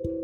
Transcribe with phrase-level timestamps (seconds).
[0.00, 0.14] Olá,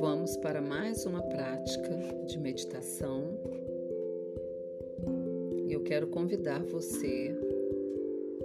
[0.00, 1.90] vamos para mais uma prática
[2.26, 3.38] de meditação.
[5.68, 7.36] Eu quero convidar você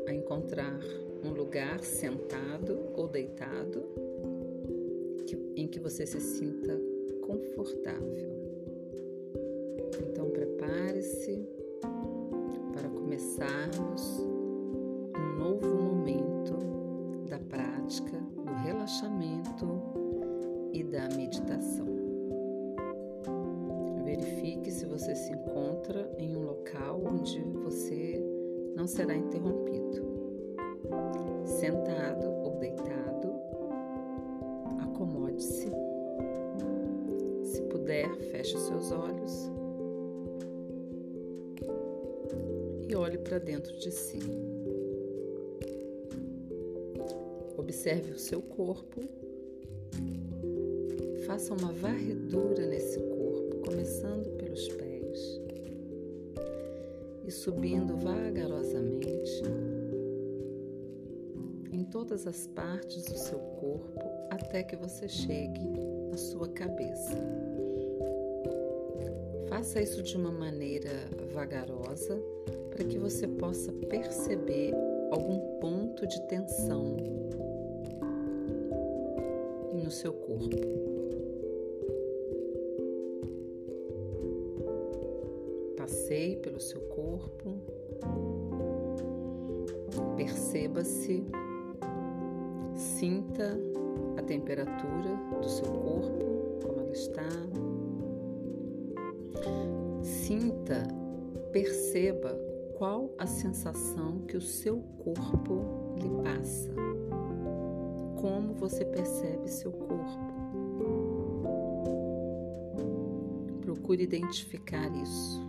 [0.05, 0.77] a encontrar
[1.23, 3.81] um lugar sentado ou deitado
[5.55, 6.90] em que você se sinta
[7.21, 8.29] confortável.
[10.09, 11.47] Então, prepare-se
[12.73, 14.19] para começarmos
[15.15, 16.57] um novo momento
[17.29, 19.67] da prática do relaxamento
[20.73, 21.87] e da meditação.
[24.03, 28.21] Verifique se você se encontra em um local onde você
[28.75, 30.05] não será interrompido.
[31.45, 32.40] Sentado
[38.71, 39.51] seus olhos
[42.87, 44.19] e olhe para dentro de si.
[47.57, 49.01] Observe o seu corpo.
[51.25, 55.41] Faça uma varredura nesse corpo, começando pelos pés
[57.25, 59.43] e subindo vagarosamente
[61.71, 65.61] em todas as partes do seu corpo até que você chegue
[66.13, 67.17] à sua cabeça.
[69.61, 70.89] Faça isso de uma maneira
[71.31, 72.19] vagarosa
[72.71, 74.73] para que você possa perceber
[75.11, 76.97] algum ponto de tensão
[79.71, 80.57] no seu corpo.
[85.77, 87.53] Passeie pelo seu corpo,
[90.17, 91.23] perceba-se,
[92.73, 93.59] sinta
[94.17, 96.20] a temperatura do seu corpo,
[101.51, 102.37] perceba
[102.77, 105.61] qual a sensação que o seu corpo
[105.97, 106.71] lhe passa
[108.21, 110.31] como você percebe seu corpo.
[113.61, 115.41] Procure identificar isso.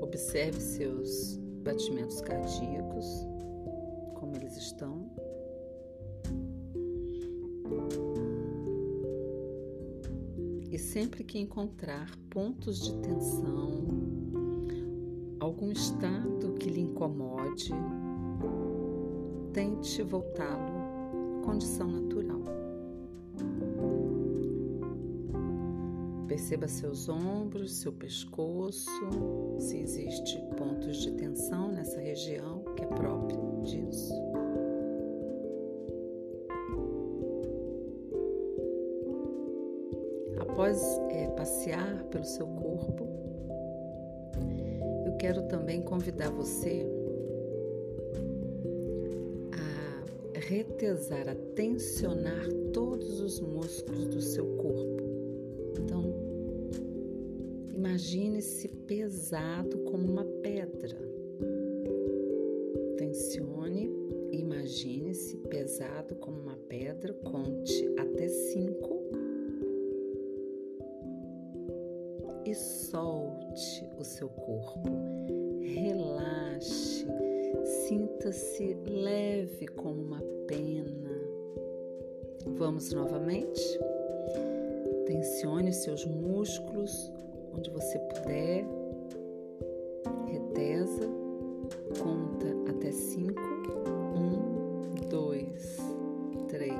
[0.00, 3.06] Observe seus batimentos cardíacos,
[4.14, 5.08] como eles estão.
[10.94, 13.84] Sempre que encontrar pontos de tensão,
[15.40, 17.72] algum estado que lhe incomode,
[19.52, 22.42] tente voltá-lo à condição natural.
[26.28, 28.88] Perceba seus ombros, seu pescoço,
[29.58, 34.14] se existe pontos de tensão nessa região que é própria disso.
[40.54, 43.08] Após é, passear pelo seu corpo,
[45.04, 46.86] eu quero também convidar você
[50.46, 55.02] retesar, a tensionar todos os músculos do seu corpo.
[55.76, 56.04] Então,
[57.74, 60.96] imagine-se pesado como uma pedra.
[62.96, 63.90] Tensione
[64.30, 67.12] imagine-se pesado como uma pedra.
[67.12, 69.02] Conte até cinco
[72.44, 74.88] e solte o seu corpo.
[75.60, 76.94] Relaxe
[77.64, 81.10] Sinta-se leve como uma pena.
[82.56, 83.60] Vamos novamente?
[85.06, 87.12] Tensione seus músculos
[87.54, 88.66] onde você puder.
[90.26, 91.08] Retesa,
[92.02, 93.40] conta até cinco.
[94.16, 95.78] Um, dois,
[96.48, 96.72] três,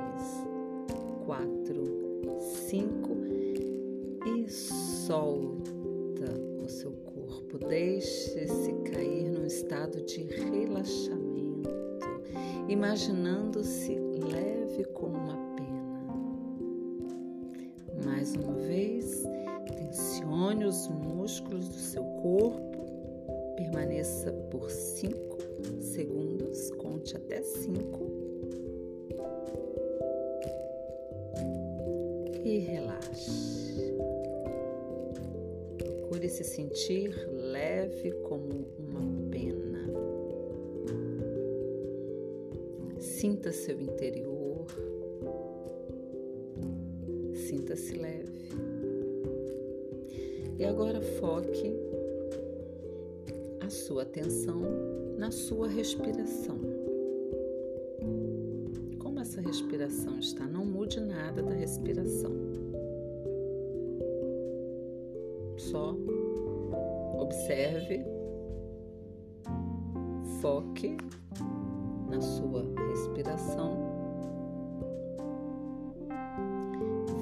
[1.25, 1.83] quatro,
[2.39, 3.24] cinco
[5.05, 6.33] solta
[6.63, 7.59] o seu corpo.
[7.59, 11.69] Deixe-se cair num estado de relaxamento,
[12.67, 16.15] imaginando-se leve como uma pena.
[18.03, 19.23] Mais uma vez,
[19.77, 25.37] tensione os músculos do seu corpo, permaneça por 5
[25.81, 27.99] segundos, conte até 5
[32.43, 33.64] e relaxe.
[36.15, 39.85] Procure se sentir leve como uma pena.
[42.97, 44.65] Sinta seu interior,
[47.33, 48.49] sinta-se leve.
[50.57, 51.75] E agora foque
[53.59, 54.61] a sua atenção
[55.17, 56.57] na sua respiração.
[58.99, 60.47] Como essa respiração está.
[60.47, 62.44] Não mude nada da respiração.
[65.75, 65.93] Só
[67.19, 68.01] observe,
[70.39, 70.95] foque
[72.09, 73.77] na sua respiração.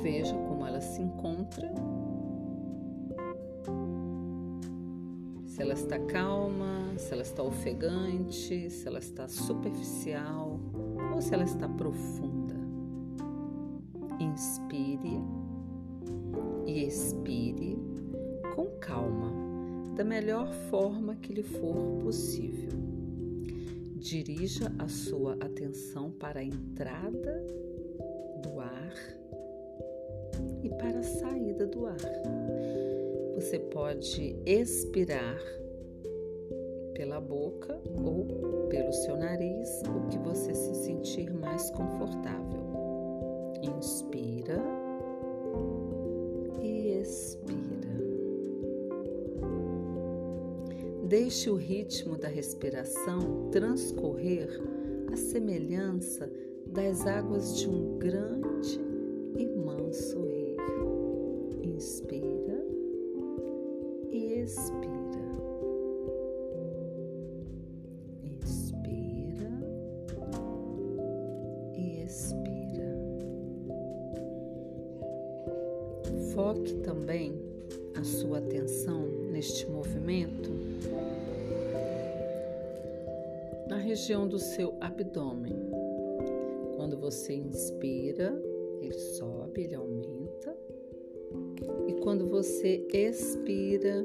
[0.04, 1.74] Veja como ela se encontra.
[5.48, 10.60] Se ela está calma, se ela está ofegante, se ela está superficial
[11.12, 12.54] ou se ela está profunda.
[14.20, 15.24] Inspire
[16.68, 17.73] e expire
[18.54, 19.34] com calma,
[19.96, 22.72] da melhor forma que lhe for possível.
[23.96, 27.44] Dirija a sua atenção para a entrada
[28.44, 28.94] do ar
[30.62, 31.98] e para a saída do ar.
[33.36, 35.42] Você pode expirar
[36.94, 40.33] pela boca ou pelo seu nariz, o que você
[51.14, 54.50] Deixe o ritmo da respiração transcorrer
[55.12, 56.28] à semelhança
[56.66, 58.80] das águas de um grande
[59.38, 61.50] e manso rio.
[61.62, 62.66] Inspira
[64.10, 65.04] e expira.
[76.34, 77.40] Foque também
[77.96, 80.50] a sua atenção neste movimento
[83.94, 85.54] região do seu abdômen.
[86.76, 88.34] Quando você inspira,
[88.82, 90.58] ele sobe, ele aumenta.
[91.88, 94.04] E quando você expira,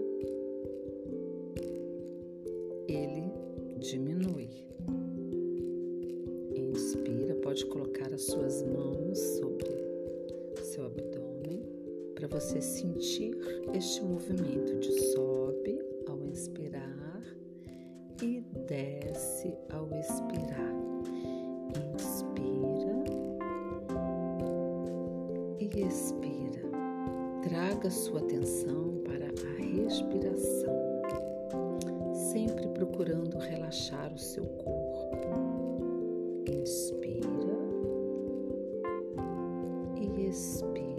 [2.86, 3.32] ele
[3.78, 4.50] diminui.
[6.54, 9.70] Inspira, pode colocar as suas mãos sobre
[10.64, 11.62] seu abdômen
[12.14, 13.34] para você sentir
[13.72, 17.17] este movimento de sobe ao inspirar
[18.22, 20.74] e desce ao expirar.
[21.94, 23.04] Inspira
[25.60, 26.68] e expira.
[27.42, 30.74] Traga sua atenção para a respiração,
[32.32, 35.28] sempre procurando relaxar o seu corpo.
[36.46, 37.28] Inspira
[39.96, 40.98] e expira.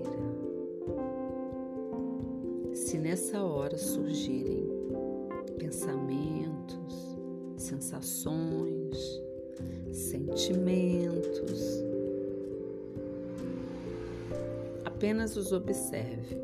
[2.73, 4.67] Se nessa hora surgirem
[5.57, 7.08] pensamentos,
[7.69, 9.21] sensações,
[9.91, 11.83] sentimentos,
[14.83, 16.35] apenas os observe,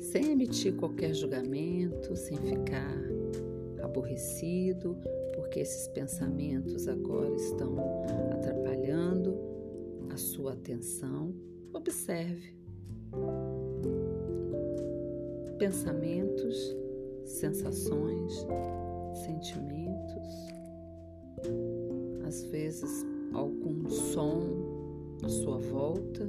[0.00, 2.96] sem emitir qualquer julgamento, sem ficar
[3.80, 4.96] aborrecido,
[5.34, 7.76] porque esses pensamentos agora estão
[8.32, 9.38] atrapalhando
[10.10, 11.32] a sua atenção.
[11.72, 12.56] Observe.
[15.58, 16.76] Pensamentos,
[17.24, 18.46] sensações,
[19.16, 20.48] sentimentos,
[22.26, 24.40] às vezes algum som
[25.22, 26.28] à sua volta.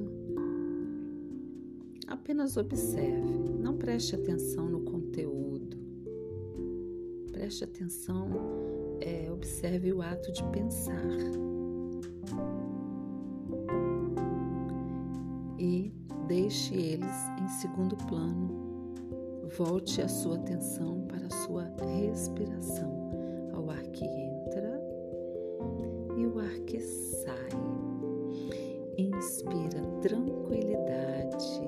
[2.08, 5.78] Apenas observe, não preste atenção no conteúdo.
[7.32, 8.28] Preste atenção,
[9.02, 11.18] é, observe o ato de pensar.
[15.60, 15.92] E
[16.28, 18.57] deixe eles em segundo plano
[19.58, 21.64] Volte a sua atenção para a sua
[22.04, 23.10] respiração,
[23.54, 24.80] ao ar que entra
[26.16, 27.50] e o ar que sai.
[29.00, 31.60] Inspira tranquilidade,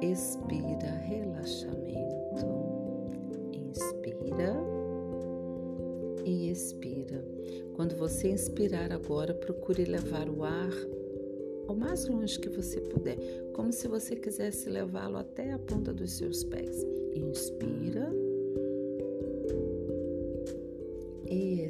[0.00, 2.46] expira relaxamento.
[3.52, 4.56] Inspira
[6.24, 7.22] e expira.
[7.74, 10.72] Quando você inspirar agora, procure levar o ar
[11.70, 13.16] ao mais longe que você puder,
[13.52, 16.84] como se você quisesse levá-lo até a ponta dos seus pés.
[17.14, 18.10] Inspira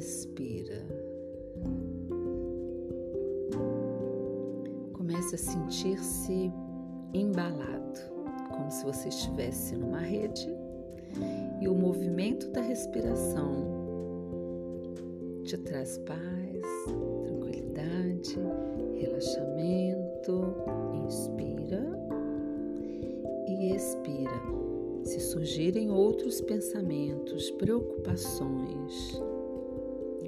[0.01, 0.83] expira.
[4.93, 6.51] Comece a sentir-se
[7.13, 7.99] embalado,
[8.55, 10.49] como se você estivesse numa rede
[11.59, 13.69] e o movimento da respiração
[15.43, 16.61] te traz paz,
[17.23, 18.37] tranquilidade,
[18.99, 19.50] relaxamento.
[21.03, 21.83] Inspira
[23.47, 24.41] e expira.
[25.03, 29.19] Se surgirem outros pensamentos, preocupações,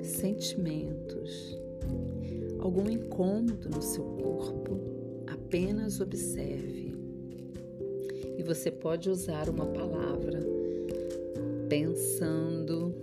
[0.02, 1.60] sentimentos,
[2.60, 4.80] algum incômodo no seu corpo,
[5.28, 6.96] apenas observe.
[8.36, 10.40] E você pode usar uma palavra
[11.70, 12.96] pensando,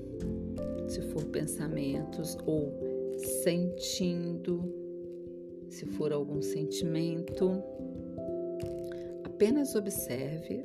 [0.89, 2.73] se for pensamentos, ou
[3.45, 4.90] sentindo,
[5.71, 7.63] se for algum sentimento.
[9.25, 10.65] Apenas observe,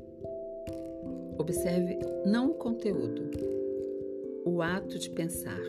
[1.38, 3.30] observe não o conteúdo,
[4.44, 5.62] o ato de pensar.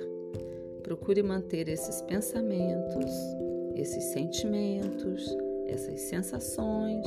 [0.82, 3.12] Procure manter esses pensamentos,
[3.74, 7.06] esses sentimentos, essas sensações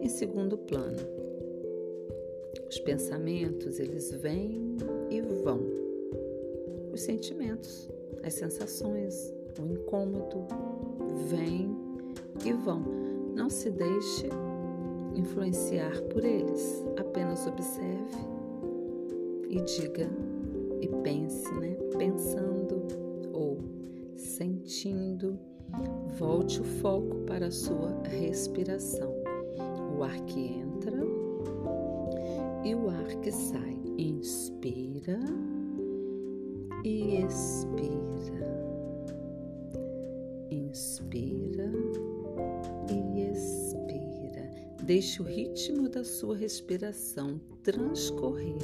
[0.00, 0.98] em segundo plano.
[2.68, 4.76] Os pensamentos, eles vêm
[5.10, 5.60] e vão.
[6.92, 7.88] Os sentimentos,
[8.22, 10.46] as sensações, o incômodo,
[11.10, 11.76] vêm
[12.44, 12.82] e vão.
[13.34, 14.28] Não se deixe
[15.14, 18.18] influenciar por eles, apenas observe
[19.48, 20.08] e diga
[20.80, 21.76] e pense, né?
[21.96, 22.82] Pensando
[23.32, 23.58] ou
[24.16, 25.38] sentindo
[26.18, 29.14] Volte o foco para a sua respiração.
[29.96, 30.98] O ar que entra
[32.64, 33.78] e o ar que sai.
[33.96, 35.20] Inspira
[36.84, 38.69] e expira.
[40.70, 41.70] Inspira
[42.88, 44.50] e expira.
[44.84, 48.56] Deixe o ritmo da sua respiração transcorrer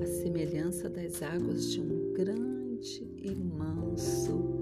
[0.00, 4.58] à semelhança das águas de um grande e manso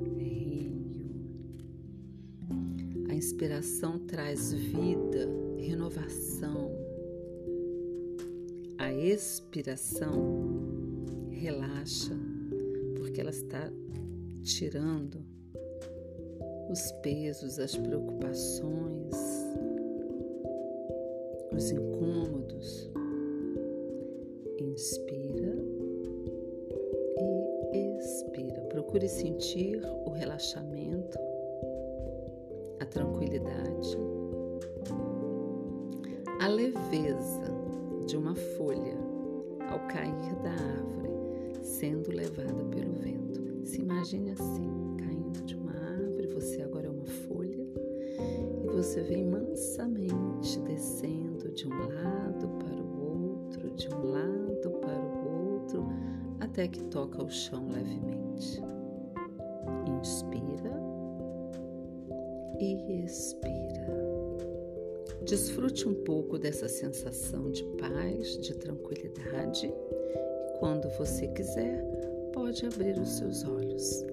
[3.17, 6.71] inspiração traz vida, renovação.
[8.79, 10.47] A expiração
[11.31, 12.15] relaxa,
[12.97, 13.71] porque ela está
[14.43, 15.25] tirando
[16.68, 19.14] os pesos, as preocupações,
[21.52, 22.90] os incômodos.
[24.58, 25.54] Inspira
[27.73, 28.61] e expira.
[28.68, 31.18] Procure sentir o relaxamento
[32.80, 33.96] a tranquilidade,
[36.40, 37.50] a leveza
[38.06, 38.96] de uma folha
[39.70, 43.66] ao cair da árvore, sendo levada pelo vento.
[43.66, 45.65] Se imagine assim, caindo de uma
[46.37, 47.66] você agora é uma folha
[48.62, 55.00] e você vem mansamente descendo de um lado para o outro, de um lado para
[55.00, 55.87] o outro,
[56.38, 58.62] até que toca o chão levemente.
[59.99, 60.78] Inspira
[62.61, 63.87] e expira.
[65.25, 71.83] Desfrute um pouco dessa sensação de paz, de tranquilidade e quando você quiser,
[72.35, 74.05] pode abrir os seus olhos.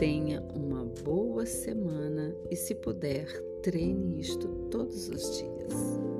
[0.00, 3.26] Tenha uma boa semana e, se puder,
[3.62, 6.19] treine isto todos os dias.